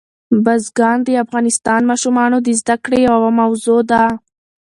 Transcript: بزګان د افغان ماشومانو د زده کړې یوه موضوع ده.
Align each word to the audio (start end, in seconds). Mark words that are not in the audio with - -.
بزګان 0.43 0.97
د 1.05 1.09
افغان 1.23 1.45
ماشومانو 1.91 2.37
د 2.41 2.47
زده 2.59 2.75
کړې 2.83 2.99
یوه 3.09 3.29
موضوع 3.39 3.79
ده. 3.91 4.03